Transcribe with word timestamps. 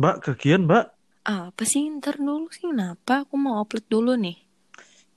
Mbak, 0.00 0.32
kegian 0.32 0.64
Mbak. 0.64 0.96
Apa 1.28 1.62
sih 1.68 1.84
ntar 2.00 2.16
dulu 2.16 2.48
sih 2.48 2.72
kenapa? 2.72 3.28
Aku 3.28 3.36
mau 3.36 3.60
upload 3.60 3.84
dulu 3.84 4.16
nih. 4.16 4.32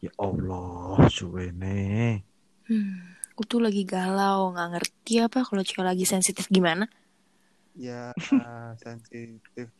Ya 0.03 0.11
Allah, 0.19 1.07
suwene. 1.07 2.19
Hmm, 2.67 3.15
aku 3.31 3.47
tuh 3.47 3.63
lagi 3.63 3.87
galau, 3.87 4.51
nggak 4.51 4.69
ngerti 4.75 5.23
apa 5.23 5.47
kalau 5.47 5.63
cewek 5.63 5.87
lagi 5.87 6.03
sensitif 6.03 6.51
gimana. 6.51 6.91
Ya, 7.79 8.11
sensitif. 8.83 9.71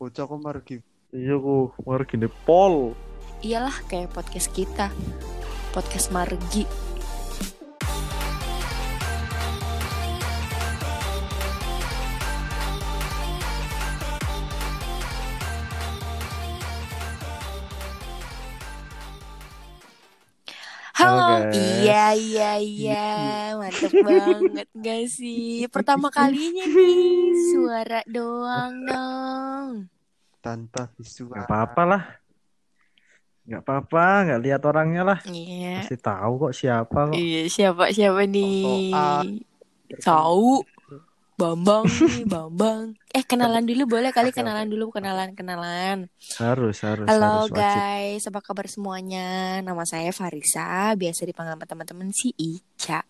Bocah 0.00 0.24
kok 0.24 0.40
margi. 0.40 0.80
Iya 1.12 1.36
ku, 1.36 1.68
mari 1.84 2.08
gini 2.08 2.32
pol. 2.48 2.96
Iyalah 3.44 3.76
kayak 3.92 4.16
podcast 4.16 4.48
kita. 4.56 4.88
Podcast 5.76 6.08
Margi. 6.08 6.87
Halo, 20.98 21.22
iya 21.54 21.94
iya 22.18 22.44
iya, 22.58 22.94
mantep 23.60 23.92
banget 24.08 24.66
gak 24.86 25.00
sih? 25.16 25.70
Pertama 25.74 26.06
kalinya 26.18 26.64
nih, 26.66 26.98
suara 27.50 27.98
doang 28.14 28.72
dong. 28.88 29.68
Tanpa 30.42 30.82
visual. 30.96 31.30
Gak 31.34 31.46
apa-apa 31.46 31.82
lah. 31.90 32.02
Gak 33.48 33.60
apa-apa, 33.64 34.04
gak 34.28 34.40
lihat 34.44 34.60
orangnya 34.68 35.02
lah. 35.08 35.18
Iya, 35.28 35.68
Pasti 35.76 35.94
tahu 35.96 36.32
kok 36.42 36.52
siapa 36.58 36.98
kok. 37.10 37.16
iya 37.18 37.38
siapa 37.54 37.84
siapa 37.96 38.22
nih? 38.34 39.38
Tahu, 40.04 40.64
Bambang 41.38 41.86
nih, 41.86 42.26
Bambang. 42.26 42.98
Eh 43.14 43.22
kenalan 43.22 43.62
dulu 43.62 43.86
boleh 43.86 44.10
kali 44.10 44.34
Oke, 44.34 44.42
kenalan 44.42 44.66
dulu 44.66 44.90
kenalan 44.90 45.38
kenalan. 45.38 46.10
Harus, 46.34 46.82
harus, 46.82 47.06
Halo 47.06 47.46
harus 47.46 47.54
wajib. 47.54 47.62
guys, 47.62 48.22
apa 48.26 48.40
kabar 48.42 48.66
semuanya? 48.66 49.62
Nama 49.62 49.82
saya 49.86 50.10
Farisa, 50.10 50.90
biasa 50.98 51.22
dipanggil 51.22 51.54
sama 51.54 51.66
teman-teman 51.70 52.10
si 52.10 52.34
Ica. 52.34 53.06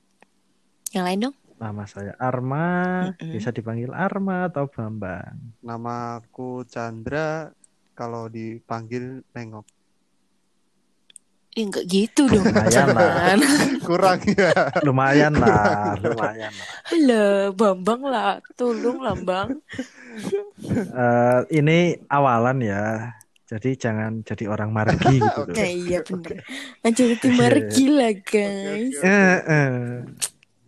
Yang 0.92 1.04
lain 1.08 1.18
dong? 1.24 1.36
Nama 1.56 1.82
saya 1.88 2.12
Arma, 2.20 2.68
Mm-mm. 3.10 3.32
bisa 3.32 3.48
dipanggil 3.48 3.90
Arma 3.96 4.52
atau 4.52 4.68
Bambang. 4.68 5.56
Namaku 5.64 6.68
Chandra. 6.68 7.48
Kalau 7.96 8.28
dipanggil 8.28 9.24
nengok. 9.32 9.64
Ya 11.58 11.66
enggak 11.66 11.90
gitu 11.90 12.22
dong, 12.24 12.46
Lumayan 12.46 12.54
lah. 12.62 12.70
jangan. 12.70 13.38
Kurang 13.90 14.20
ya. 14.30 14.52
Lumayan 14.80 15.34
lah, 15.34 15.90
lumayan 16.06 16.52
lah. 16.54 16.66
Halo, 16.86 17.26
Bambang 17.50 18.02
lah, 18.04 18.38
tolong 18.54 19.02
lah 19.02 19.18
Bang. 19.18 19.58
Eh, 20.62 21.40
ini 21.52 21.78
awalan 22.06 22.62
ya. 22.62 23.10
Jadi 23.42 23.74
jangan 23.74 24.22
jadi 24.22 24.46
orang 24.46 24.70
margi 24.70 25.18
gitu. 25.18 25.40
Oke. 25.42 25.50
Nah, 25.50 25.66
iya 25.66 25.98
bener. 26.00 26.46
Mencuri 26.78 27.16
timar 27.16 27.52
gila 27.66 28.08
guys. 28.14 28.94
Oke, 28.94 29.02
oke. 29.02 29.08
Eh, 29.08 29.38
eh. 29.42 29.72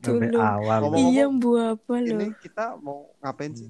Sampai 0.01 0.27
Tolong. 0.27 0.43
awal. 0.43 0.79
Ngomong- 0.83 0.99
Iya 1.07 1.25
buah 1.31 1.67
apa 1.77 1.93
Ini 1.99 2.11
loh? 2.11 2.31
kita 2.35 2.65
mau 2.77 2.99
ngapain 3.21 3.53
sih? 3.55 3.69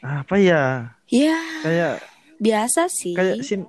Apa 0.00 0.36
ya? 0.36 0.90
Ya 1.06 1.38
Kayak 1.62 2.04
biasa 2.36 2.88
sih. 2.88 3.14
kayak 3.14 3.40
sin 3.40 3.64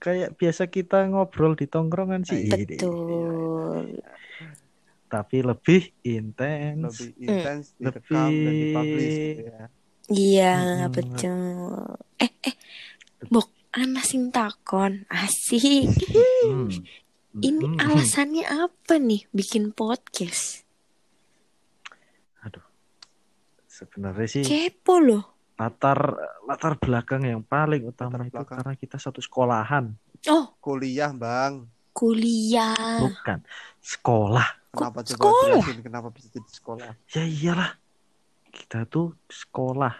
kayak 0.00 0.34
biasa 0.34 0.66
kita 0.66 1.04
ngobrol 1.06 1.52
di 1.52 1.68
tongkrongan 1.68 2.24
sih 2.24 2.48
ini. 2.48 2.74
Betul. 2.74 4.00
Tapi 5.06 5.36
lebih 5.42 5.92
intens. 6.02 6.98
Lebih 6.98 7.10
intens 7.20 7.64
direkam 7.76 8.30
dan 8.30 8.52
dipublish 8.54 9.14
gitu 9.14 9.42
ya. 9.44 9.64
Iya 10.10 10.54
Mm-mm. 10.58 10.90
betul. 10.90 11.74
Eh 12.16 12.32
eh, 12.42 12.56
Bok, 13.26 13.46
ana 13.70 14.00
sing 14.00 14.30
takon. 14.30 15.06
Asik. 15.06 15.86
Hmm. 16.10 16.66
Ini 17.30 17.62
Hmm. 17.62 17.78
alasannya 17.78 18.42
apa 18.42 18.98
nih 18.98 19.22
bikin 19.30 19.70
podcast? 19.70 20.66
Aduh. 22.42 22.64
Sebenarnya 23.70 24.26
sih 24.26 24.42
Kepo 24.42 24.98
loh. 24.98 25.29
Latar 25.60 25.98
latar 26.42 26.72
belakang 26.74 27.20
yang 27.22 27.44
paling 27.44 27.84
utama 27.84 28.16
Latar 28.16 28.24
itu 28.24 28.32
belakang. 28.34 28.56
karena 28.56 28.72
kita 28.74 28.96
satu 28.96 29.20
sekolahan, 29.20 29.92
Oh, 30.26 30.56
Kuliah, 30.58 31.12
Bang. 31.12 31.68
kuliah. 31.92 32.96
bukan 32.98 33.44
sekolah. 33.78 34.48
Kenapa 34.70 34.98
Kok 34.98 35.04
coba 35.04 35.16
sekolah? 35.18 35.44
jelasin 35.58 35.78
kenapa 35.80 36.08
bisa 36.08 36.28
jadi 36.30 36.48
sekolah? 36.48 36.90
Ya 37.10 37.24
iyalah. 37.24 37.70
Kita 38.48 38.84
tuh 38.84 39.12
sekolah. 39.26 39.92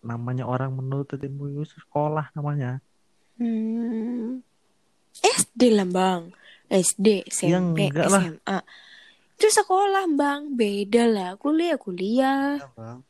Namanya 0.00 0.44
orang 0.44 0.72
menuntut 0.72 1.16
ilmu 1.16 1.54
itu 1.54 1.78
sekolah 1.78 2.32
namanya. 2.32 2.80
Hmm. 3.36 4.40
SD 5.14 5.70
lah 5.70 5.86
bang. 5.86 6.22
SD, 6.66 7.28
SMP, 7.28 7.86
enggak 7.86 8.08
lah. 8.08 8.22
SMA. 8.24 8.58
Itu 9.34 9.46
sekolah 9.52 10.04
bang, 10.08 10.54
beda 10.54 11.04
lah. 11.06 11.30
Kuliah, 11.36 11.76
kuliah. 11.76 12.56
Ya, 12.56 12.68
Bang. 12.72 13.04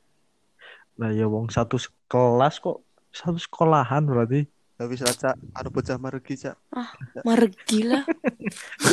Lah 0.94 1.10
ya 1.10 1.26
wong 1.26 1.48
satu 1.48 1.78
kelas 2.14 2.62
kok 2.62 2.78
satu 3.10 3.38
sekolahan 3.42 4.06
berarti. 4.06 4.46
Tapi 4.74 4.94
saja 4.98 5.34
ada 5.34 5.68
bocah 5.70 5.98
margi, 5.98 6.34
Cak. 6.34 6.54
Margi 7.22 7.86
lah. 7.86 8.02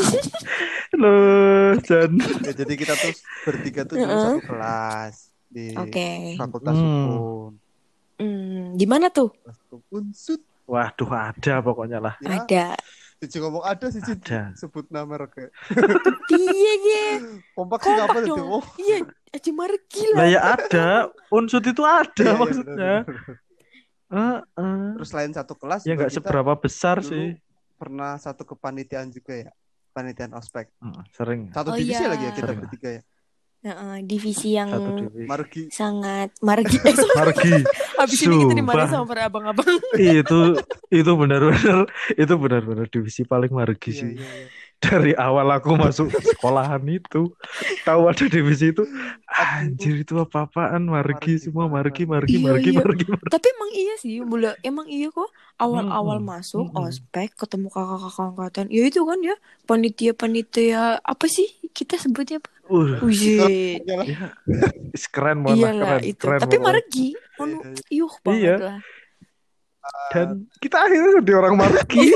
Loh, 1.01 1.73
Jan. 1.81 2.21
Ya, 2.45 2.53
jadi 2.53 2.73
kita 2.77 2.93
tuh 2.97 3.13
bertiga 3.45 3.81
tuh 3.85 3.97
dulu 3.97 4.09
Heeh. 4.09 4.25
satu 4.25 4.41
kelas 4.45 5.15
di 5.49 5.65
Oke. 5.73 6.37
Fakultas 6.37 6.77
Hmm. 6.77 6.85
Hukum. 6.85 7.51
Hmm, 8.21 8.77
di 8.77 8.85
mana 8.85 9.09
tuh? 9.09 9.33
Fakultas 9.33 9.57
Hukum 9.69 9.81
Unsut. 9.89 10.41
Waduh 10.69 11.09
ada 11.09 11.53
pokoknya 11.65 11.97
lah. 11.97 12.15
Ya, 12.21 12.45
Ada. 12.45 12.65
Cici 13.21 13.37
ngomong 13.37 13.61
ada 13.61 13.85
sih 13.87 14.01
Cici. 14.01 14.33
Ada. 14.33 14.57
Sebut 14.57 14.89
nama 14.89 15.13
reke. 15.15 15.53
Iya, 16.27 16.73
iya. 16.81 17.05
Kompak 17.53 17.85
sih 17.85 17.93
apa 17.93 18.17
itu? 18.19 18.33
Iya, 18.81 18.97
Aji 19.29 19.51
Margi 19.53 20.03
Lah 20.09 20.17
lah. 20.17 20.25
ya 20.25 20.39
ada. 20.57 20.87
Unsut 21.29 21.61
itu 21.61 21.83
ada 21.83 22.09
Iya, 22.17 22.25
iya, 22.25 22.33
maksudnya. 22.35 22.93
Eh, 24.11 24.37
eh. 24.41 24.87
Terus 24.97 25.07
selain 25.07 25.31
satu 25.31 25.53
kelas 25.53 25.85
Ya 25.85 25.93
juga 25.93 26.03
nggak 26.03 26.13
seberapa 26.17 26.53
besar 26.57 26.99
sih. 26.99 27.37
pernah 27.77 28.17
satu 28.17 28.41
kepanitiaan 28.43 29.07
juga 29.07 29.37
ya. 29.39 29.51
Panitiaan 29.91 30.33
ospek. 30.33 30.73
Heeh, 30.77 31.03
Sering. 31.11 31.41
Satu 31.51 31.71
Oh, 31.71 31.77
divisi 31.77 31.97
iya. 31.97 32.09
lagi 32.09 32.25
ya 32.25 32.31
kita 32.31 32.45
Sering. 32.47 32.59
bertiga 32.59 32.89
ya. 32.89 33.01
Heeh, 33.61 34.01
divisi 34.01 34.57
yang 34.57 34.73
Satu 34.73 34.89
divisi. 34.97 35.22
Margi. 35.23 35.61
sangat 35.69 36.33
margi. 36.41 36.81
Eh. 36.81 36.95
Margi. 37.13 37.51
Habis 37.94 38.19
ini 38.25 38.35
kita 38.41 38.53
dimarahin 38.57 38.89
sama 38.89 39.05
para 39.05 39.29
abang-abang. 39.29 39.69
itu 40.01 40.39
itu 40.89 41.11
benar-benar 41.13 41.85
itu 42.11 42.33
benar-benar 42.35 42.89
divisi 42.89 43.22
paling 43.22 43.53
margi 43.53 43.94
Iya, 43.94 43.99
sih. 44.01 44.09
iya, 44.17 44.25
iya. 44.25 44.47
Dari 44.81 45.13
awal 45.13 45.45
aku 45.53 45.77
masuk 45.77 46.09
sekolahan 46.09 46.81
itu 46.89 47.29
tahu 47.85 48.01
ada 48.09 48.25
divisi 48.25 48.73
itu 48.73 48.81
anjir 49.29 50.01
itu 50.01 50.17
apa-apaan 50.17 50.81
margi 50.81 51.38
Margi, 51.38 51.38
semua 51.38 51.69
margi 51.69 52.01
margi 52.03 52.41
margi. 52.41 52.41
Iya, 52.41 52.49
margi 52.49 52.69
iya. 52.73 52.81
margi 52.81 53.03
margi. 53.05 53.29
Tapi 53.29 53.45
emang 53.45 53.72
iya 53.78 53.93
sih, 54.01 54.16
mula 54.25 54.57
emang 54.66 54.89
iya 54.89 55.13
kok. 55.13 55.29
Awal-awal 55.55 56.17
Mm-mm. 56.17 56.33
masuk 56.33 56.66
Mm-mm. 56.66 56.89
ospek 56.89 57.29
ketemu 57.38 57.69
kakak-kakak 57.69 58.25
angkatan. 58.25 58.66
Ya 58.73 58.81
itu 58.81 59.05
kan 59.05 59.22
ya, 59.22 59.38
panitia-panitia 59.69 60.81
apa 60.97 61.25
sih 61.29 61.45
kita 61.72 62.01
sebutnya 62.01 62.41
apa? 62.41 62.49
Uh, 62.71 63.03
Wujud. 63.03 63.51
Iyalah. 63.83 64.05
ya, 64.07 64.27
keren 65.11 65.43
mana 65.43 65.55
Iyalah 65.59 65.99
keren 65.99 66.03
itu. 66.07 66.23
keren 66.23 66.39
Tapi 66.39 66.55
margi, 66.57 67.07
anu, 67.35 67.57
yuh 67.91 68.13
banget 68.23 68.39
Iya. 68.39 68.55
lah. 68.63 68.79
dan 70.13 70.27
kita 70.57 70.77
akhirnya 70.79 71.19
jadi 71.19 71.33
orang 71.35 71.55
margi. 71.57 72.05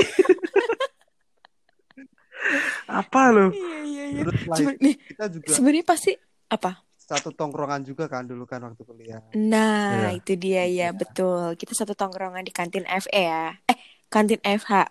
apa 2.86 3.22
loh? 3.28 3.50
Iya 3.50 3.78
iya 3.82 4.04
iya. 4.06 4.22
Terus 4.24 4.40
nih 4.78 4.94
kita 5.02 5.24
juga 5.28 5.46
sebenarnya 5.50 5.84
pasti 5.84 6.12
apa? 6.46 6.70
satu 6.96 7.30
tongkrongan 7.30 7.86
juga 7.86 8.10
kan 8.10 8.26
dulu 8.26 8.42
kan 8.44 8.58
waktu 8.62 8.82
kuliah. 8.82 9.22
Nah, 9.38 10.10
Iya. 10.10 10.18
itu 10.18 10.32
dia 10.34 10.66
ya, 10.66 10.90
betul. 10.90 11.54
Kita 11.54 11.70
satu 11.72 11.94
tongkrongan 11.94 12.42
di 12.42 12.50
kantin 12.50 12.82
FE 12.82 13.22
ya. 13.22 13.54
Eh, 13.62 13.78
kantin 14.08 14.42
FH. 14.42 14.90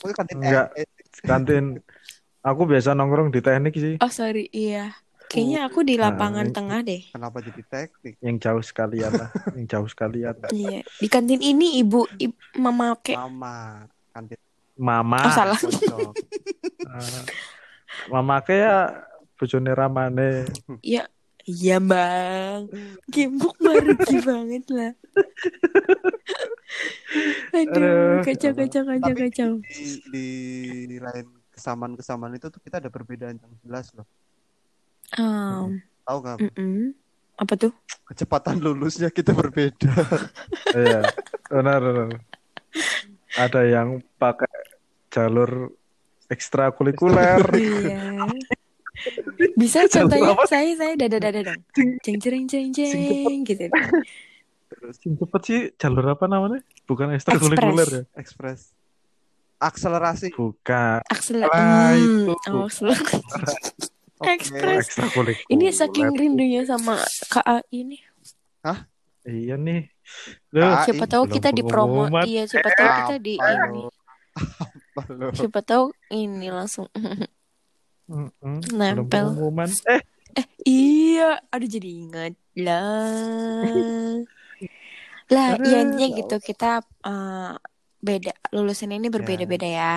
Pokoknya 0.00 0.16
kantin 0.16 0.36
Enggak. 0.40 0.66
eh, 0.74 0.88
Kantin 1.20 1.64
aku 2.44 2.62
biasa 2.64 2.92
nongkrong 2.92 3.32
di 3.32 3.40
teknik 3.40 3.74
sih. 3.74 3.94
Oh, 3.98 4.08
sorry, 4.08 4.48
iya. 4.52 4.92
Kayaknya 5.24 5.60
aku 5.66 5.80
di 5.82 5.96
lapangan 5.96 6.46
Nah, 6.46 6.54
tengah 6.54 6.80
deh. 6.84 7.02
kenapa 7.10 7.40
jadi 7.40 7.62
teknik? 7.64 8.14
Yang 8.20 8.36
jauh 8.38 8.62
sekalian 8.62 9.10
lah, 9.10 9.30
yang 9.56 9.66
jauh 9.66 9.88
sekalian. 9.88 10.36
Iya, 10.54 10.84
di 10.84 11.08
kantin 11.08 11.40
ini 11.40 11.80
ibu, 11.80 12.04
ibu 12.14 12.36
mama 12.54 12.94
kayak 13.00 13.18
Mama 13.18 13.88
kantin 14.12 14.38
Mama. 14.76 15.20
Oh, 15.24 15.32
salah. 15.32 15.60
Eh, 16.84 17.22
Mama 18.06 18.38
kayak 18.38 19.02
bojone 19.34 19.72
ramane. 19.72 20.46
ya 20.78 21.10
iya 21.42 21.76
bang 21.76 22.70
gembok 23.06 23.54
margi 23.58 24.16
banget 24.22 24.64
lah 24.70 24.92
aduh 27.52 28.22
kacau 28.24 28.52
kacau 28.54 28.82
kacau 28.86 29.14
kacau 29.14 29.50
di, 30.08 30.26
di 30.86 30.98
lain 30.98 31.26
kesamaan-kesamaan 31.54 32.34
itu 32.34 32.50
tuh 32.50 32.58
kita 32.58 32.82
ada 32.82 32.90
perbedaan 32.90 33.38
yang 33.38 33.52
jelas 33.62 33.94
loh. 33.94 34.06
um, 35.16 35.78
Tahu 36.04 36.18
nggak? 36.20 36.38
Apa 37.34 37.54
tuh? 37.58 37.72
kecepatan 38.04 38.60
lulusnya 38.60 39.08
kita 39.08 39.32
berbeda. 39.32 39.90
Iya, 40.74 41.06
benar 41.48 41.80
benar. 41.80 42.10
Ada 43.38 43.62
yang 43.62 44.02
pakai 44.18 44.50
jalur 45.08 45.70
ekstrakurikuler. 46.28 47.40
Iya. 47.54 48.28
Bisa 49.58 49.90
contohnya 49.90 50.38
saya 50.46 50.70
saya 50.78 50.94
dada 50.94 51.18
dada 51.18 51.40
dong. 51.42 51.60
Jeng 52.06 52.18
jeng 52.22 52.46
jeng 52.46 52.70
jeng 52.70 53.42
gitu. 53.42 53.66
Terus 54.70 54.96
cepet 55.02 55.42
sih 55.42 55.60
jalur 55.78 56.14
apa 56.14 56.30
namanya? 56.30 56.62
Bukan 56.86 57.10
ekstrakurikuler 57.14 57.88
ya? 57.90 58.02
ekspres 58.14 58.70
akselerasi. 59.60 60.34
Bukan. 60.34 61.00
Aksel. 61.06 61.42
Ah, 61.46 61.94
Hmm, 61.94 62.30
itu. 62.30 62.32
oh, 62.54 62.66
aksel- 62.66 62.90
Oke. 64.24 64.30
Ekspres. 64.30 64.86
Ini 65.50 65.68
saking 65.74 66.14
rindunya 66.16 66.64
sama 66.64 66.96
KA 67.28 67.60
ini. 67.74 67.98
Iya 69.24 69.56
nih. 69.56 69.88
Ah, 70.54 70.60
Loh, 70.60 70.76
Siapa 70.84 71.04
tahu 71.08 71.24
kita 71.28 71.50
di 71.50 71.60
promo. 71.64 72.08
pengumuman. 72.08 72.24
Iya, 72.24 72.42
siapa 72.48 72.70
tahu 72.72 72.88
kita 73.04 73.14
di 73.20 73.34
Apa 73.36 73.48
ini. 73.52 73.80
Siapa 75.34 75.60
tahu 75.64 75.84
ini 76.12 76.46
langsung 76.52 76.88
mm-mm, 78.08 78.56
nempel. 78.78 79.32
pengumuman. 79.32 79.68
Eh, 79.88 80.00
Eh, 80.34 80.46
iya, 80.66 81.38
aduh 81.54 81.68
jadi 81.70 81.88
ingat 81.94 82.34
lah. 82.58 83.06
Lah, 85.32 85.56
ya 85.56 85.78
intinya 85.80 86.08
gitu 86.20 86.36
kita 86.36 86.84
eh, 87.06 87.54
beda 88.04 88.32
lulusan 88.52 88.92
ini 88.92 89.08
berbeda-beda 89.08 89.64
ya. 89.64 89.94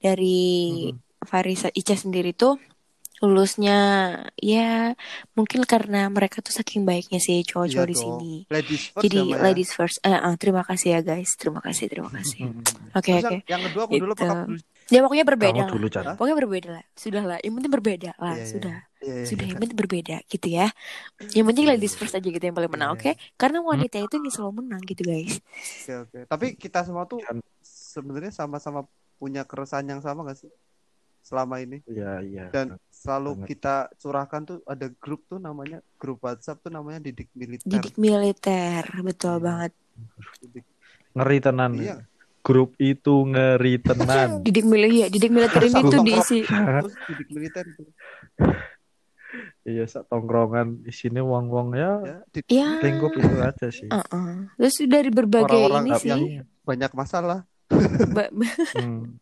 Dari 0.00 0.88
Farisa 1.20 1.68
Ica 1.70 1.92
sendiri 1.92 2.32
tuh 2.32 2.56
lulusnya 3.20 3.76
ya 4.40 4.96
mungkin 5.36 5.68
karena 5.68 6.08
mereka 6.08 6.40
tuh 6.40 6.56
saking 6.56 6.88
baiknya 6.88 7.20
sih 7.20 7.44
cowok-cowok 7.44 7.84
Iya 7.84 7.92
di 7.92 7.96
sini. 8.00 8.32
Ladies 8.48 8.82
first 8.88 9.04
Jadi 9.04 9.18
ya, 9.28 9.36
ladies 9.44 9.70
first. 9.76 9.96
Eh, 10.00 10.08
eh, 10.08 10.34
terima 10.40 10.64
kasih 10.64 10.88
ya 10.96 11.00
guys, 11.04 11.36
terima 11.36 11.60
kasih, 11.60 11.84
terima 11.92 12.08
kasih. 12.08 12.48
mm, 12.48 12.96
Oke 12.96 13.12
Terus 13.20 13.28
oke. 13.28 13.36
yang, 13.44 13.60
kedua 13.68 13.82
aku 13.84 13.92
dulu 14.00 14.12
Gitu. 14.16 14.24
kamu 14.24 14.40
dulu? 14.48 14.60
Ya 14.90 14.98
pokoknya 15.04 15.22
berbeda 15.28 15.52
kamu 15.52 15.68
lah. 15.68 15.70
dulu. 15.76 15.86
Hah? 16.00 16.14
Pokoknya 16.16 16.36
berbeda 16.40 16.68
lah. 16.80 16.84
Sudah 16.96 17.22
lah. 17.22 17.38
Yang 17.44 17.52
penting 17.60 17.72
berbeda 17.76 18.10
lah. 18.16 18.34
Iya, 18.34 18.40
iya. 18.42 18.48
Sudah. 18.50 18.76
Iya, 19.04 19.14
iya. 19.14 19.26
Sudah. 19.28 19.44
Yang 19.46 19.58
penting 19.60 19.78
berbeda 19.84 20.16
gitu 20.26 20.46
ya. 20.50 20.66
Yang 21.30 21.46
penting 21.52 21.66
ladies 21.68 21.94
first 21.94 22.14
aja 22.16 22.24
gitu 22.26 22.40
yang 22.42 22.56
paling 22.56 22.72
menang. 22.72 22.90
Iya. 22.96 22.98
Oke. 22.98 23.10
Karena 23.36 23.58
wanita 23.60 23.96
itu 24.00 24.14
yang 24.16 24.32
selalu 24.32 24.52
menang 24.64 24.80
gitu 24.82 25.02
guys. 25.04 25.38
Oke, 25.84 25.92
oke. 26.08 26.18
Tapi 26.24 26.46
kita 26.56 26.82
semua 26.82 27.04
tuh 27.04 27.20
sebenarnya 27.90 28.30
sama-sama 28.30 28.86
punya 29.16 29.42
keresahan 29.42 29.84
yang 29.84 29.98
sama 29.98 30.22
gak 30.24 30.38
sih? 30.38 30.52
Selama 31.20 31.58
ini. 31.58 31.84
Iya, 31.84 32.22
iya. 32.22 32.44
Dan 32.48 32.80
selalu 32.88 33.30
Banget. 33.36 33.46
kita 33.50 33.74
curahkan 33.94 34.40
tuh 34.42 34.58
ada 34.64 34.88
grup 34.94 35.26
tuh 35.26 35.36
namanya 35.36 35.78
grup 35.94 36.22
WhatsApp 36.22 36.60
tuh 36.60 36.70
namanya 36.70 37.02
Didik 37.02 37.28
Militer. 37.34 37.68
Didik 37.68 37.96
militer. 37.96 38.82
Betul 39.00 39.36
Iya. 39.36 39.42
banget. 39.42 39.72
Didik. 40.40 40.64
Ngeri 41.12 41.38
tenan. 41.38 41.70
Iya. 41.74 41.96
Grup 42.40 42.72
itu 42.78 43.14
ngeri 43.26 43.74
tenan. 43.78 44.28
Didik 44.46 44.64
militer. 44.64 44.96
Ya, 44.96 45.06
didik 45.08 45.28
militer 45.28 45.60
ini 45.60 45.80
tuh 45.84 46.00
diisi. 46.00 46.38
Terus 46.40 46.94
Didik 47.04 47.28
Militer 47.28 47.64
itu. 47.68 47.84
Iya, 49.62 49.84
sak 49.84 50.08
tongkrongan 50.08 50.82
di 50.82 50.90
sini 50.90 51.20
wong-wong 51.20 51.76
ya 51.76 51.92
Ya, 52.00 52.16
di- 52.26 52.48
Ya. 52.50 52.80
lingkup 52.80 53.12
itu 53.12 53.28
aja 53.38 53.68
sih. 53.68 53.86
Uh-uh. 53.86 54.48
Terus 54.56 54.74
dari 54.88 55.06
berbagai 55.08 55.52
Orang-orang 55.52 55.84
ini 55.84 55.90
nggak- 55.92 56.00
sih. 56.00 56.08
yang 56.08 56.22
banyak 56.64 56.92
masalah. 56.92 57.44
Ba- 58.16 58.32
Hmm. 58.76 59.16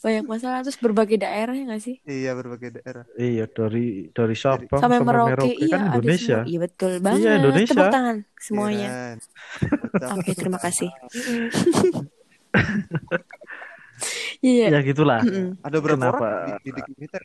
banyak 0.00 0.24
masalah. 0.24 0.62
Terus 0.62 0.78
berbagai 0.78 1.18
daerah 1.18 1.50
ya 1.50 1.64
gak 1.66 1.82
sih? 1.82 1.96
Iya, 2.04 2.30
berbagai 2.32 2.78
daerah. 2.78 3.04
Iya 3.16 3.48
dari 3.48 4.06
dari 4.10 4.36
Sabang 4.38 4.78
Sampai 4.78 5.02
sampai 5.02 5.08
Merauke. 5.08 5.30
Merauke 5.34 5.54
Iya, 5.56 5.66
kan 5.68 5.80
Indonesia. 5.90 6.38
Iya 6.44 6.58
betul 6.62 6.92
banget. 7.00 7.26
Indonesia. 7.34 7.74
Tepuk 7.74 7.90
tangan 7.90 8.16
semuanya. 8.38 8.86
Iya 8.86 8.94
kan? 8.94 9.16
Oke, 10.14 10.30
terima 10.32 10.58
kasih. 10.58 10.90
Iya. 14.42 14.66
Ya 14.68 14.80
gitulah. 14.82 15.22
Mm-mm. 15.22 15.56
Ada 15.62 15.78
berapa 15.78 15.96
Kenapa? 15.96 16.26
orang 16.26 16.58
di 16.60 16.68
Didik 16.68 16.84
Militer? 16.92 17.22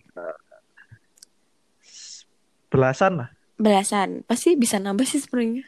Belasan 2.70 3.12
lah. 3.20 3.30
Belasan. 3.58 4.10
Pasti 4.24 4.54
bisa 4.56 4.78
nambah 4.78 5.04
sih 5.04 5.20
sebenarnya. 5.20 5.66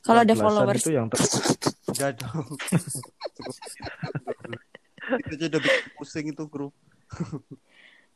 Kalau 0.00 0.24
ada 0.24 0.32
followers. 0.32 0.80
itu 0.80 0.96
yang 0.96 1.10
ter 1.12 1.20
Enggak 1.94 2.12
dong. 2.18 2.46
Itu 5.20 5.32
aja 5.36 5.46
udah 5.46 5.60
bikin 5.60 5.84
pusing 5.94 6.26
itu 6.28 6.44
grup. 6.48 6.72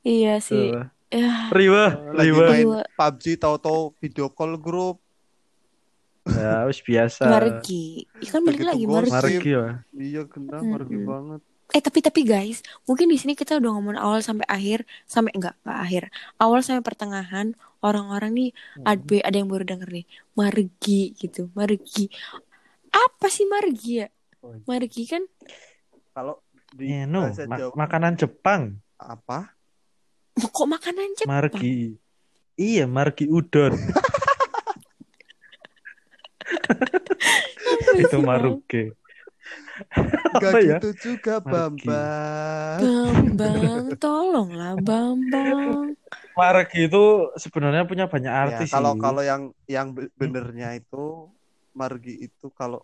Iya 0.01 0.41
sih. 0.41 0.73
Eh, 0.73 0.87
Ya, 1.09 1.49
Riwa, 1.49 2.13
Lagi 2.13 2.29
Riwa. 2.29 2.47
main 2.53 2.61
Riwa. 2.61 2.81
PUBG 2.93 3.41
tahu-tahu 3.41 3.97
video 3.97 4.29
call 4.29 4.61
grup. 4.61 5.01
Ya, 6.29 6.69
wis 6.69 6.85
biasa. 6.85 7.25
Margi. 7.25 8.05
Ikan 8.21 8.45
balik 8.45 8.61
Begitu 8.61 8.69
lagi. 8.69 8.85
Margi. 8.85 9.09
Margi 9.09 9.49
ya. 9.49 9.65
Iya 9.97 10.23
kena 10.29 10.61
Mm-mm. 10.61 10.69
margi 10.69 10.97
banget. 11.01 11.41
Eh 11.69 11.81
tapi 11.81 12.01
tapi 12.01 12.21
guys, 12.25 12.61
mungkin 12.85 13.09
di 13.09 13.17
sini 13.17 13.33
kita 13.33 13.57
udah 13.57 13.71
ngomong 13.73 13.97
awal 13.97 14.21
sampai 14.21 14.45
akhir, 14.49 14.85
sampai 15.05 15.33
enggak 15.33 15.57
enggak 15.65 15.81
akhir. 15.81 16.03
Awal 16.37 16.61
sampai 16.61 16.85
pertengahan, 16.85 17.47
orang-orang 17.81 18.33
nih 18.37 18.51
ada 18.85 19.01
ada 19.25 19.37
yang 19.37 19.49
baru 19.49 19.65
denger 19.65 19.89
nih, 19.89 20.07
margi 20.33 21.17
gitu, 21.17 21.49
margi. 21.53 22.13
Apa 22.91 23.27
sih 23.29 23.45
margi 23.45 24.03
ya? 24.03 24.09
Margi 24.65 25.05
kan 25.05 25.23
Kalau 26.13 26.43
di 26.71 26.91
Eh, 26.91 27.05
no, 27.05 27.29
bahasa 27.29 27.47
ma- 27.47 27.59
Jawa 27.59 27.73
makanan 27.75 28.13
Jepang. 28.15 28.63
apa? 28.99 29.55
kok 30.35 30.69
makanan 30.69 31.15
Jepang? 31.15 31.31
Margi. 31.35 31.99
Iya, 32.55 32.87
margi 32.87 33.27
udon. 33.27 33.75
Itu. 37.99 38.19
Enggak 40.29 40.53
Apa 40.53 40.59
ya? 40.61 40.79
gitu 40.79 40.91
juga. 41.15 41.39
Bambang. 41.39 42.79
Bambang, 42.79 43.85
tolonglah 43.97 44.75
Bambang. 44.79 45.95
Margi 46.35 46.87
itu 46.87 47.05
sebenarnya 47.35 47.83
punya 47.87 48.07
banyak 48.07 48.31
Ya, 48.31 48.43
arti 48.47 48.65
kalau 48.71 48.95
sih. 48.95 49.03
kalau 49.03 49.23
yang 49.23 49.43
yang 49.67 49.91
be- 49.91 50.11
benernya 50.15 50.75
itu 50.75 51.31
margi 51.79 52.19
itu 52.27 52.51
kalau 52.51 52.83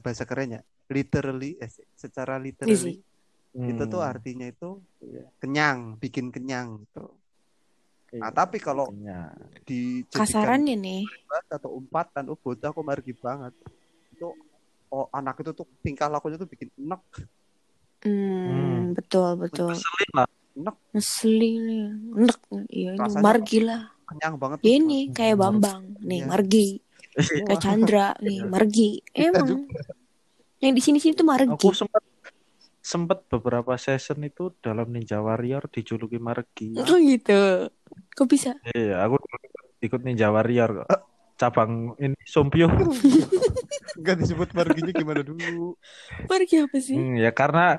bahasa 0.00 0.24
kerennya 0.24 0.64
literally 0.88 1.60
eh, 1.60 1.68
secara 1.92 2.40
literally 2.40 2.96
itu 3.52 3.82
tuh 3.84 4.00
Hmm, 4.00 4.08
artinya 4.16 4.48
itu 4.48 4.80
kenyang, 5.36 6.00
bikin 6.00 6.32
kenyang 6.32 6.80
gitu. 6.88 7.04
iya, 8.16 8.24
Nah, 8.24 8.32
tapi 8.32 8.56
kalau 8.56 8.88
Kasarannya 10.08 10.72
nih. 10.80 11.04
debat 11.04 11.44
atau 11.52 11.76
umpatan, 11.76 12.32
oh 12.32 12.38
bocah 12.40 12.72
aku 12.72 12.80
margi 12.80 13.12
banget. 13.12 13.52
Itu 14.08 14.32
oh 14.88 15.06
anak 15.12 15.44
itu 15.44 15.52
tuh 15.52 15.68
tingkah 15.84 16.08
lakunya 16.08 16.40
tuh 16.40 16.48
bikin 16.48 16.72
enak. 16.80 17.04
Hmm, 18.08 18.96
betul 18.96 19.36
betul. 19.36 19.76
Ngeselin 19.76 20.10
lah. 20.16 20.28
Ngeselin 20.96 21.56
nih. 21.68 21.84
Enak. 22.24 22.40
Iya 22.72 22.90
ini 22.96 23.00
Rasanya 23.04 23.20
margi 23.24 23.58
lah. 23.60 23.82
Kenyang 24.08 24.34
banget. 24.40 24.58
Ya 24.60 24.64
tuh. 24.64 24.76
ini 24.80 24.98
kayak 25.12 25.36
Bambang, 25.36 25.80
nih 26.00 26.20
Iya. 26.24 26.28
margi. 26.28 26.68
Kayak 27.12 27.60
Chandra 27.60 28.06
nih 28.18 28.40
margi. 28.42 29.00
Emang. 29.12 29.68
Yang 30.58 30.72
di 30.78 30.82
sini-sini 30.82 31.12
tuh 31.12 31.26
margi. 31.26 31.50
Aku 31.50 31.72
sempat 31.72 32.02
sempat 32.82 33.18
beberapa 33.30 33.76
season 33.76 34.22
itu 34.22 34.50
dalam 34.58 34.90
Ninja 34.90 35.22
Warrior 35.22 35.70
dijuluki 35.70 36.18
Margi. 36.18 36.74
Oh 36.74 36.98
gitu. 36.98 37.70
Kok 38.12 38.26
bisa? 38.26 38.58
Iya, 38.74 39.06
aku 39.06 39.22
ikut 39.78 40.02
Ninja 40.02 40.34
Warrior 40.34 40.82
kok. 40.82 40.88
Cabang 41.38 41.94
ini 41.98 42.18
Sompio. 42.22 42.66
Enggak 43.98 44.16
disebut 44.22 44.50
marginya 44.54 44.90
gimana 44.90 45.22
dulu. 45.22 45.78
Margi 46.26 46.58
apa 46.58 46.76
sih? 46.78 46.94
Hmm, 46.98 47.18
ya 47.18 47.30
karena 47.30 47.78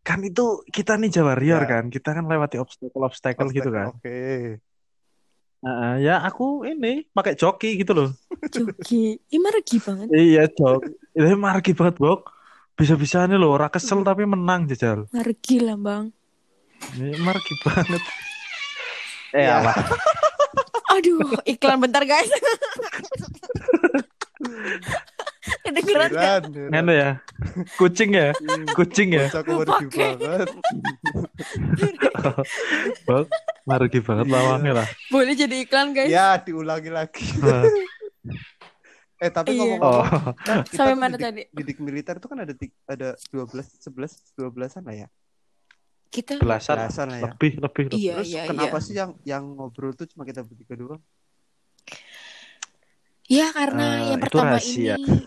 kan 0.00 0.20
itu 0.20 0.62
kita 0.68 1.00
Ninja 1.00 1.24
Warrior 1.24 1.64
Ya. 1.64 1.68
kan. 1.80 1.84
Kita 1.88 2.12
kan 2.12 2.24
lewati 2.24 2.60
obstacle-obstacle 2.60 3.48
gitu 3.52 3.68
kan. 3.72 3.92
Oke. 3.96 4.60
Nah, 5.56 5.96
ya 5.98 6.20
aku 6.20 6.62
ini 6.62 7.08
pakai 7.10 7.32
joki 7.34 7.80
gitu 7.80 7.92
loh. 7.92 8.08
Joki. 8.52 9.16
Ih 9.18 9.40
margi 9.40 9.80
banget. 9.80 10.06
Iya, 10.12 10.46
jok. 10.48 10.80
Itu 11.12 11.36
margi 11.36 11.72
banget, 11.72 11.96
Bok. 11.96 12.32
Bisa-bisa 12.76 13.24
nih 13.24 13.40
loh, 13.40 13.56
ora 13.56 13.72
kesel 13.72 14.04
tapi 14.04 14.28
menang 14.28 14.68
jajal. 14.68 15.08
Margi 15.08 15.56
lah 15.58 15.80
bang. 15.80 16.04
Ini 16.92 17.16
margi 17.24 17.54
banget. 17.64 18.02
Eh, 19.32 19.42
Ya. 19.48 19.64
apa? 19.64 19.72
Aduh, 20.92 21.40
iklan 21.44 21.80
bentar 21.80 22.04
guys. 22.04 22.28
Kedengeran. 25.76 26.42
Ngene 26.72 26.92
ya. 26.96 27.10
Kucing 27.76 28.10
ya. 28.16 28.28
Kucing 28.72 29.08
ya. 29.12 29.26
Aku 29.28 29.60
banget. 33.04 33.28
Banget 34.06 34.26
lawannya 34.30 34.72
lah. 34.72 34.88
Boleh 35.10 35.34
jadi 35.36 35.56
iklan 35.66 35.92
guys. 35.92 36.08
Ya, 36.10 36.38
diulangi 36.40 36.90
lagi. 36.90 37.24
Eh, 39.16 39.32
tapi 39.32 39.56
Iya. 39.56 39.80
ngomong-ngomong, 39.80 40.04
Oh, 40.04 40.36
kan 40.44 40.60
Sampai 40.68 40.92
mana 40.92 41.16
didik, 41.16 41.24
tadi? 41.24 41.42
didik 41.48 41.78
militer 41.80 42.20
itu 42.20 42.28
kan 42.28 42.36
ada 42.44 42.52
ada 42.84 43.08
12 43.32 43.80
11 43.80 44.12
12-an 44.36 44.84
lah 44.84 44.92
ya. 44.92 45.08
Kita 46.12 46.36
belasan, 46.36 46.76
Belasan 46.76 47.06
lah 47.08 47.18
ya. 47.18 47.24
lebih, 47.32 47.52
lebih, 47.56 47.82
lebih. 47.88 47.96
Iya, 47.96 48.12
Terus 48.20 48.28
iya, 48.28 48.42
kenapa 48.44 48.76
iya. 48.76 48.84
sih 48.84 48.92
yang 48.92 49.10
yang 49.24 49.44
ngobrol 49.56 49.96
tuh 49.96 50.04
cuma 50.04 50.28
kita 50.28 50.44
bertiga 50.44 50.76
doang? 50.76 51.00
Ya 53.26 53.50
karena 53.50 53.86
Eh, 53.98 54.06
yang 54.12 54.20
pertama 54.20 54.54
rahasia. 54.54 54.94
ini 54.94 55.18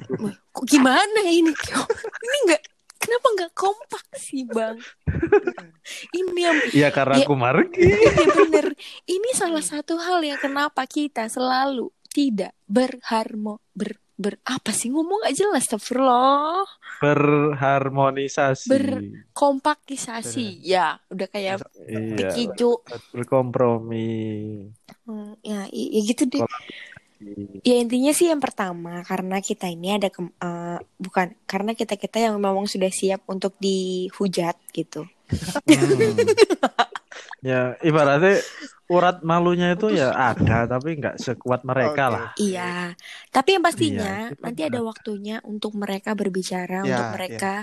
kok 0.50 0.66
gimana 0.66 1.22
ini? 1.22 1.52
ini 2.26 2.36
enggak 2.44 2.62
kenapa 2.96 3.28
nggak 3.30 3.54
kompak 3.54 4.06
sih, 4.14 4.44
Bang? 4.46 4.80
ini 6.12 6.40
yang 6.40 6.58
Iya 6.70 6.90
karena 6.90 7.16
Ya. 7.16 7.24
aku 7.24 7.36
margi. 7.36 7.84
Iya 7.84 8.12
bener. 8.38 8.68
Ini 9.04 9.30
salah 9.34 9.60
satu 9.62 9.98
hal 9.98 10.20
yang 10.22 10.38
kenapa 10.38 10.84
kita 10.84 11.28
selalu 11.28 11.92
tidak 12.08 12.56
berharmo 12.66 13.60
ber 13.72 13.96
ber 14.14 14.36
apa 14.44 14.72
sih 14.72 14.92
ngomong 14.92 15.24
gak 15.24 15.32
jelas 15.34 15.64
astagfirullah 15.64 16.68
Berharmonisasi. 17.00 18.68
Ber- 18.68 19.00
kompakisasi 19.32 20.60
ya 20.60 21.00
udah 21.08 21.24
kayak 21.26 21.64
Iya. 21.88 22.52
Berkompromi. 23.14 24.68
Hmm, 25.08 25.40
ya, 25.40 25.64
ya 25.72 26.00
gitu 26.04 26.28
deh 26.28 26.44
ya 27.62 27.76
intinya 27.78 28.12
sih 28.12 28.28
yang 28.28 28.40
pertama 28.40 29.04
karena 29.04 29.40
kita 29.40 29.68
ini 29.68 29.96
ada 29.96 30.08
kem- 30.08 30.32
eh, 30.34 30.78
bukan 30.96 31.36
karena 31.44 31.72
kita 31.74 31.96
kita 31.96 32.18
yang 32.26 32.36
memang 32.36 32.64
sudah 32.64 32.88
siap 32.90 33.28
untuk 33.28 33.56
dihujat 33.58 34.56
gitu 34.72 35.04
Hmm. 35.30 36.26
ya 37.40 37.78
ibaratnya 37.80 38.42
urat 38.90 39.22
malunya 39.22 39.78
itu 39.78 39.94
ya 39.94 40.10
ada 40.12 40.66
tapi 40.66 40.98
nggak 40.98 41.16
sekuat 41.16 41.62
mereka 41.62 42.04
Oke. 42.10 42.16
lah. 42.18 42.26
Iya, 42.36 42.74
tapi 43.30 43.50
yang 43.54 43.62
pastinya 43.62 44.34
Iya, 44.34 44.42
nanti 44.42 44.62
ada 44.66 44.82
waktunya 44.82 45.38
untuk 45.46 45.78
mereka 45.78 46.18
berbicara, 46.18 46.82
Ya, 46.82 46.90
untuk 46.90 47.06
ya. 47.06 47.14
mereka 47.14 47.54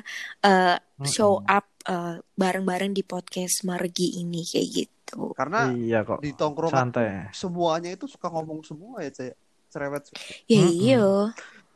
eh, 0.40 0.76
show 1.04 1.42
Mm-mm. 1.42 1.56
up 1.58 1.66
eh, 1.84 2.14
bareng-bareng 2.32 2.94
di 2.94 3.02
podcast 3.02 3.66
Margi 3.66 4.22
ini 4.22 4.46
kayak 4.46 4.68
gitu. 4.70 5.34
Karena 5.34 5.66
Iya 5.68 6.06
kok. 6.06 6.22
di 6.22 6.30
tongkrongan 6.32 6.94
Santai. 6.94 7.34
semuanya 7.34 7.90
itu 7.90 8.06
suka 8.06 8.30
ngomong 8.30 8.62
semua 8.62 9.02
ya, 9.02 9.10
Cek. 9.10 9.34
Cerewet. 9.72 10.04
Ya 10.46 10.64
iya, 10.66 11.02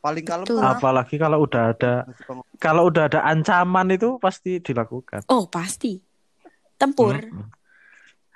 Paling 0.01 0.25
kan 0.25 0.41
Apalagi 0.49 1.21
kalau 1.21 1.45
udah 1.45 1.77
ada 1.77 1.93
kalau 2.57 2.89
udah 2.89 3.05
ada 3.05 3.21
ancaman 3.21 3.93
itu 3.93 4.17
pasti 4.17 4.57
dilakukan. 4.57 5.21
oh 5.29 5.45
pasti 5.45 6.01
tempur. 6.81 7.21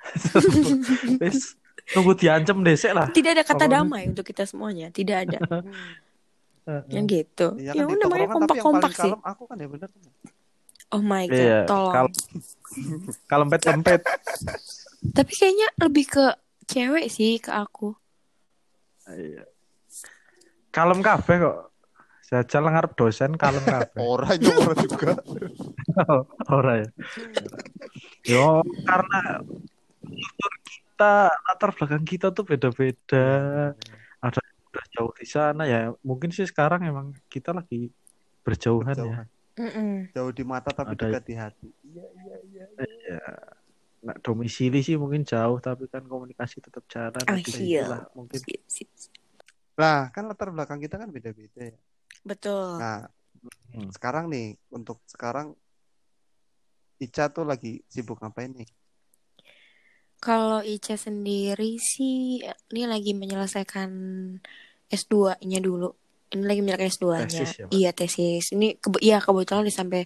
Wis, 1.21 1.57
nunggu 1.97 2.13
diancam 2.13 2.61
desek 2.61 2.93
lah. 2.93 3.09
Tidak 3.09 3.31
ada 3.33 3.41
kata 3.41 3.65
Pokoknya. 3.65 3.81
damai 3.81 4.03
untuk 4.05 4.25
kita 4.25 4.45
semuanya, 4.45 4.93
tidak 4.93 5.25
ada. 5.25 5.39
Heeh. 6.65 6.81
yang 6.97 7.05
gitu. 7.05 7.53
Iya 7.61 7.77
Ya 7.77 7.85
kan 7.85 7.93
di 7.93 7.93
udah 7.93 8.07
makanya 8.09 8.25
tongkrongan 8.33 8.49
tapi 8.49 8.57
yang 8.57 8.65
paling 8.65 8.89
kompak-kompak 8.89 8.91
sih. 8.93 9.01
kalem 9.05 9.21
aku 9.21 9.43
kan 9.45 9.57
ya 9.61 9.67
bener. 9.69 9.89
Oh 10.89 11.01
my 11.01 11.23
god, 11.25 11.37
Iya, 11.37 11.57
tolong. 11.65 11.93
kalau 11.93 12.09
kalau 13.25 13.43
empet-empet. 13.45 14.01
Tapi 15.13 15.31
kayaknya 15.33 15.67
lebih 15.77 16.05
ke 16.09 16.25
cewek 16.65 17.05
sih 17.09 17.37
ke 17.37 17.53
aku. 17.53 17.93
Iya. 19.09 19.43
Kalem 20.73 20.99
kabeh 20.99 21.35
kok. 21.39 21.59
Jajal 22.25 22.65
ngarep 22.65 22.91
dosen 22.97 23.31
kalem 23.37 23.61
kabeh. 23.61 24.01
Orang 24.11 24.35
nyuruh 24.41 24.75
juga. 24.81 25.13
Ora 26.57 26.73
ya. 26.81 26.89
Yo 28.25 28.65
karena 28.83 29.45
kultur 30.01 30.53
kita 30.65 31.29
latar 31.29 31.69
belakang 31.77 32.05
kita 32.05 32.27
tuh 32.33 32.43
beda-beda. 32.43 33.25
Ada 34.19 34.39
yang 34.41 34.57
udah 34.73 34.85
jauh 34.97 35.13
di 35.13 35.25
sana 35.29 35.63
ya. 35.69 35.93
Mungkin 36.01 36.33
sih 36.33 36.49
sekarang 36.49 36.81
emang 36.83 37.13
kita 37.29 37.53
lagi 37.53 37.93
berjauhan 38.41 38.97
ya. 38.97 39.01
Jauhan. 39.05 39.27
Mm-mm. 39.55 39.91
Jauh 40.11 40.33
di 40.35 40.43
mata 40.43 40.73
tapi 40.73 40.97
Ada- 40.97 41.01
dekat 41.07 41.23
di 41.23 41.35
hati. 41.39 41.69
Iya, 41.87 42.05
iya, 42.19 42.35
iya. 42.51 42.65
Ya, 43.07 43.23
nah, 44.05 44.15
domisili 44.21 44.85
sih 44.85 44.95
mungkin 45.01 45.25
jauh 45.25 45.57
tapi 45.57 45.89
kan 45.89 46.05
komunikasi 46.05 46.61
tetap 46.61 46.85
jalan. 46.85 47.25
Di 47.25 47.51
iya. 47.65 47.89
situlah 47.89 48.01
mungkin 48.13 48.39
Sip, 48.39 48.61
sip, 48.69 48.89
sip. 48.93 49.13
Nah, 49.75 50.07
kan 50.13 50.23
latar 50.29 50.53
belakang 50.55 50.79
kita 50.79 50.95
kan 51.01 51.09
beda-beda 51.11 51.73
ya. 51.73 51.77
Betul. 52.23 52.79
Nah, 52.79 53.09
Hmm. 53.75 53.91
sekarang 53.91 54.31
nih, 54.31 54.55
untuk 54.71 55.03
sekarang 55.03 55.51
Ica 56.95 57.27
tuh 57.27 57.43
lagi 57.43 57.83
sibuk 57.91 58.23
ngapain 58.23 58.55
nih? 58.55 58.69
Kalau 60.23 60.63
Ica 60.63 60.95
sendiri 60.95 61.75
sih 61.75 62.39
ini 62.71 62.83
lagi 62.87 63.11
menyelesaikan 63.11 63.91
S2-nya 64.87 65.59
dulu. 65.59 65.91
Ini 66.35 66.43
lagi 66.43 66.59
menyelesaikan 66.59 66.91
S2-nya. 66.99 67.27
Tesis 67.31 67.51
ya, 67.55 67.65
iya, 67.71 67.91
tesis. 67.95 68.45
Ini 68.51 68.75
kebe 68.75 68.99
iya 68.99 69.23
kebetulan 69.23 69.63
udah 69.63 69.75
sampai 69.75 70.03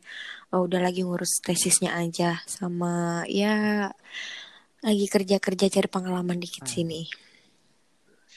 oh, 0.53 0.69
udah 0.69 0.77
lagi 0.77 1.01
ngurus 1.01 1.41
tesisnya 1.41 1.98
aja 1.98 2.38
sama 2.45 3.25
ya 3.25 3.89
lagi 4.86 5.05
kerja-kerja 5.09 5.65
cari 5.74 5.89
pengalaman 5.89 6.38
dikit 6.38 6.63
Ah. 6.63 6.71
sini. 6.71 7.01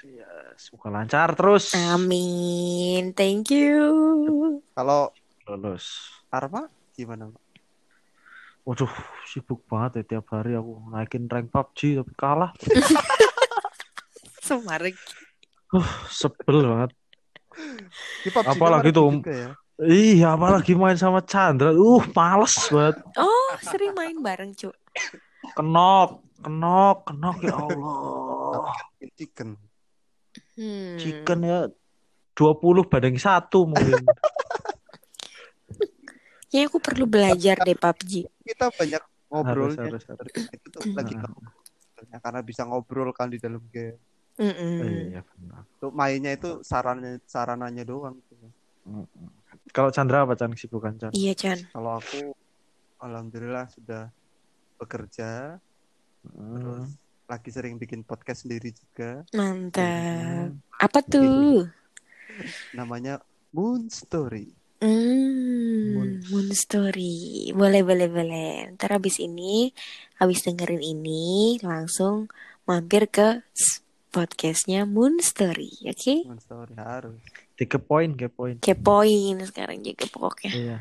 ya, 0.03 0.27
semoga 0.59 0.91
lancar 0.91 1.37
terus. 1.39 1.79
Amin. 1.79 3.15
Thank 3.15 3.55
you. 3.55 3.79
Kalau 4.75 5.15
Lulus. 5.47 6.11
Arma 6.33 6.67
gimana? 6.97 7.29
Mbak? 7.31 7.45
Waduh, 8.63 8.91
sibuk 9.27 9.63
banget 9.71 10.03
ya 10.03 10.17
tiap 10.17 10.33
hari 10.35 10.55
aku 10.55 10.91
naikin 10.91 11.31
rank 11.31 11.51
PUBG 11.55 12.03
tapi 12.03 12.13
kalah. 12.19 12.51
Semarik. 14.47 14.99
Sebel 16.11 16.67
banget. 16.67 16.91
Di 18.25 18.29
PUBG 18.31 18.49
Apalagi 18.49 18.91
tuh, 18.95 19.23
ya. 19.27 19.57
Iya, 19.83 20.39
apalagi 20.39 20.79
main 20.79 20.95
sama 20.95 21.25
Chandra. 21.25 21.75
Uh, 21.75 22.05
males 22.15 22.55
banget. 22.71 22.97
Oh, 23.19 23.51
sering 23.59 23.97
main 23.97 24.15
bareng, 24.21 24.55
Cuk. 24.55 24.77
Kenok, 25.59 26.23
kenok, 26.39 26.97
kenok 27.09 27.37
ya 27.43 27.55
Allah. 27.59 28.71
Chicken. 29.19 29.59
Hmm. 30.55 30.97
Chicken 31.01 31.39
ya 31.43 31.59
20 32.37 32.89
banding 32.89 33.17
satu 33.19 33.67
mungkin. 33.67 34.07
Kayaknya 36.53 36.69
aku 36.69 36.79
perlu 36.85 37.05
belajar 37.09 37.57
deh 37.65 37.77
PUBG. 37.77 38.29
Kita 38.45 38.69
banyak 38.69 39.03
ngobrolnya. 39.33 39.89
harus, 39.89 40.05
harus. 40.05 40.33
Itu 40.53 40.67
tuh 40.69 40.93
lagi 40.93 41.17
Nah, 41.17 41.33
ngobrolnya 41.33 42.19
karena 42.21 42.41
bisa 42.45 42.63
ngobrol 42.69 43.11
kan 43.17 43.33
di 43.33 43.41
dalam 43.41 43.65
game. 43.73 43.97
Mm-mm. 44.41 45.13
Iya 45.13 45.21
benar. 45.25 45.63
Tuh 45.77 45.91
mainnya 45.93 46.33
itu 46.33 46.65
sarannya 46.65 47.21
sarananya 47.29 47.85
doang. 47.85 48.17
gitu. 48.31 48.49
Mm-mm. 48.89 49.29
Kalau 49.71 49.93
Chandra 49.93 50.25
apa 50.25 50.35
Chan 50.35 50.53
kesibukan 50.53 50.97
Chan? 50.97 51.13
Iya, 51.13 51.33
Chan. 51.37 51.59
Kalau 51.71 52.01
aku 52.01 52.33
alhamdulillah 52.99 53.69
sudah 53.69 54.09
bekerja, 54.79 55.61
terus 56.25 56.89
Hmm. 56.91 57.01
lagi 57.29 57.51
sering 57.51 57.77
bikin 57.77 58.03
podcast 58.03 58.45
sendiri 58.47 58.73
juga. 58.73 59.23
Mantap. 59.33 60.55
Apa 60.81 60.99
tuh? 61.05 61.67
Namanya 62.79 63.21
Moon 63.53 63.87
Story. 63.89 64.51
Hmm, 64.83 65.95
Moon. 65.95 66.11
Moon 66.27 66.49
Story. 66.51 67.51
Boleh, 67.55 67.87
boleh, 67.87 68.11
boleh. 68.11 68.75
Ntar 68.75 68.99
habis 68.99 69.23
ini, 69.23 69.71
habis 70.19 70.43
dengerin 70.43 70.83
ini, 70.83 71.63
langsung 71.63 72.27
mampir 72.67 73.07
ke 73.07 73.47
podcastnya 74.13 74.85
Moon 74.85 75.19
Story, 75.19 75.73
oke? 75.89 76.15
Moon 76.29 76.39
Story 76.39 76.77
harus. 76.77 77.17
Tiga 77.57 77.81
poin, 77.81 78.13
tiga 78.13 78.29
poin. 78.29 78.61
Kepoin 78.61 79.41
sekarang 79.49 79.81
juga 79.81 80.05
pokoknya. 80.13 80.53
Iya. 80.53 80.79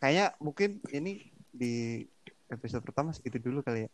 Kayaknya 0.00 0.26
mungkin 0.40 0.70
ini 0.90 1.20
di 1.52 2.00
episode 2.48 2.80
pertama 2.80 3.12
segitu 3.12 3.36
dulu 3.36 3.60
kali 3.60 3.84
ya. 3.84 3.90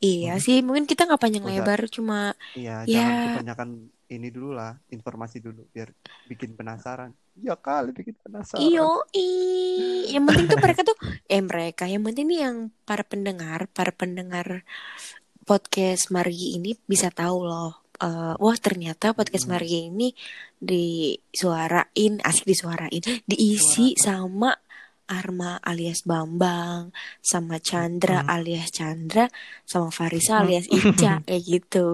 Iya 0.00 0.32
sih, 0.40 0.64
mungkin 0.64 0.88
kita 0.88 1.04
nggak 1.04 1.20
panjang 1.20 1.44
Usah. 1.44 1.52
lebar, 1.60 1.80
cuma 1.92 2.18
Iya, 2.56 2.84
Ya. 2.84 3.04
jangan 3.04 3.24
kebanyakan 3.36 3.68
ini 4.10 4.28
dulu 4.32 4.56
lah, 4.56 4.72
informasi 4.88 5.44
dulu 5.44 5.68
biar 5.72 5.92
bikin 6.24 6.56
penasaran. 6.56 7.12
Ya 7.36 7.52
kali 7.56 7.92
bikin 7.92 8.16
penasaran. 8.16 8.64
iyo, 8.64 9.04
i. 9.12 9.28
Yang 10.08 10.24
penting 10.28 10.46
tuh 10.48 10.58
mereka 10.60 10.80
tuh, 10.88 10.96
eh 11.28 11.40
mereka, 11.44 11.84
yang 11.84 12.00
penting 12.00 12.26
nih 12.32 12.40
yang 12.48 12.56
para 12.84 13.04
pendengar, 13.04 13.68
para 13.72 13.92
pendengar 13.92 14.64
podcast 15.50 16.14
Margi 16.14 16.54
ini 16.54 16.78
bisa 16.86 17.10
tahu 17.10 17.42
loh. 17.42 17.72
eh, 18.00 18.32
wah 18.38 18.56
ternyata 18.56 19.12
podcast 19.12 19.44
Hmm. 19.44 19.52
Margi 19.52 19.92
ini 19.92 20.08
disuarain, 20.56 22.16
asik 22.24 22.46
disuarain, 22.46 23.02
diisi 23.26 23.92
sama 23.92 24.56
Arma 25.04 25.58
alias 25.60 26.06
Bambang, 26.06 26.94
sama 27.20 27.58
Chandra 27.58 28.22
Hmm. 28.22 28.30
alias 28.30 28.70
Chandra, 28.70 29.26
sama 29.66 29.90
Farisa 29.90 30.40
alias 30.40 30.64
Ica, 30.64 31.18
kayak 31.28 31.42
gitu. 31.44 31.88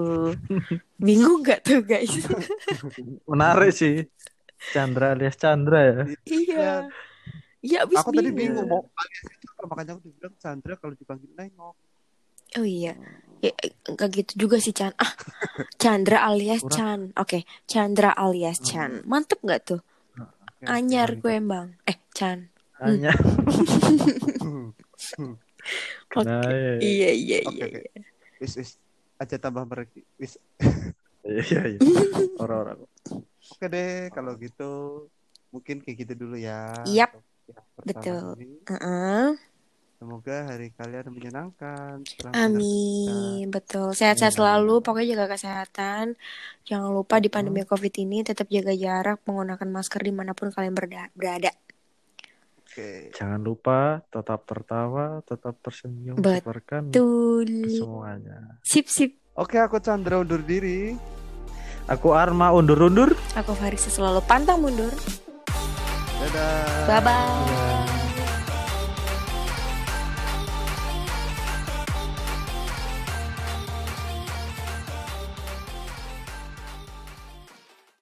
Bingung 0.95 1.43
gak 1.43 1.65
tuh 1.65 1.83
guys? 1.83 2.13
Menarik 3.27 3.73
sih. 3.73 4.05
Chandra 4.71 5.11
alias 5.11 5.35
Chandra 5.35 5.81
ya. 5.83 5.97
iya. 6.29 6.71
Ya 7.65 7.83
abis 7.83 7.99
Aku 7.99 8.15
tadi 8.15 8.31
bingung. 8.31 8.63
bingung 8.63 8.69
mau 8.69 8.83
alias 8.95 9.27
makanya 9.67 9.99
aku 9.99 10.07
bilang 10.13 10.35
Sandra 10.39 10.79
kalau 10.79 10.95
dipanggil 10.95 11.35
nengok. 11.35 11.75
Oh 12.55 12.63
iya. 12.63 12.95
Ya, 13.45 13.53
enggak 13.91 14.09
gitu 14.17 14.33
juga 14.49 14.57
sih 14.59 14.73
Chan. 14.73 14.93
Ah, 14.97 15.13
Chandra 15.83 16.25
alias 16.25 16.65
Kurang. 16.65 16.77
Chan. 16.77 17.01
Oke, 17.21 17.39
Chandra 17.69 18.11
alias 18.17 18.59
Chan. 18.65 19.05
Mantep 19.05 19.41
gak 19.45 19.61
tuh? 19.69 19.81
Oke, 20.17 20.65
Anyar 20.67 21.11
oke. 21.15 21.21
gue 21.23 21.37
bang. 21.45 21.69
Eh, 21.85 21.99
Chan. 22.17 22.49
Oke. 26.17 26.25
Nah, 26.25 26.49
iya. 26.81 26.81
Iya, 26.81 27.11
iya, 27.13 27.39
Oke, 27.45 27.57
iya. 27.57 27.67
oke. 27.67 27.81
Wis 28.41 28.53
wis 28.57 28.71
aja 29.21 29.37
tambah 29.37 29.65
mereka. 29.69 30.01
Wis 30.21 30.41
Iya, 31.27 31.43
iya. 31.43 31.61
iya. 31.77 31.81
Orang-orang. 32.39 32.79
Oke 33.53 33.67
deh, 33.67 34.09
kalau 34.15 34.33
gitu 34.39 34.71
mungkin 35.51 35.83
kayak 35.83 35.97
gitu 36.07 36.13
dulu 36.27 36.37
ya. 36.39 36.87
Yap, 36.95 37.11
betul. 37.83 38.39
ini. 38.41 38.57
Heeh. 38.71 39.35
Semoga 39.97 40.53
hari 40.53 40.77
kalian 40.77 41.09
menyenangkan. 41.09 42.05
Amin, 42.37 43.49
betul. 43.49 43.97
Sehat-sehat 43.97 44.37
selalu, 44.37 44.85
pokoknya 44.85 45.17
jaga 45.17 45.41
kesehatan. 45.41 46.21
Jangan 46.69 46.93
lupa 46.93 47.17
di 47.17 47.33
pandemi 47.33 47.65
COVID 47.65 47.95
ini 48.05 48.21
tetap 48.21 48.45
jaga 48.53 48.77
jarak, 48.77 49.25
menggunakan 49.25 49.65
masker 49.65 50.05
di 50.05 50.13
mana 50.13 50.37
pun 50.37 50.53
kalian 50.53 50.77
berda- 50.77 51.13
berada. 51.17 51.49
Oke. 52.61 53.09
Jangan 53.17 53.41
lupa 53.41 54.05
tetap 54.13 54.45
tertawa, 54.45 55.25
tetap 55.25 55.57
tersenyum, 55.65 56.21
sebarkan 56.21 56.93
semuanya. 57.73 58.61
Sip, 58.61 58.93
sip. 58.93 59.17
Oke, 59.33 59.57
aku 59.57 59.81
Chandra 59.81 60.21
undur 60.21 60.45
diri. 60.45 60.93
Aku 61.89 62.13
Arma 62.13 62.53
undur-undur. 62.53 63.17
Aku 63.33 63.57
Farisa 63.57 63.89
selalu 63.89 64.21
pantang 64.29 64.61
mundur. 64.61 64.93
Dadah. 66.21 66.85
Bye-bye. 66.85 67.86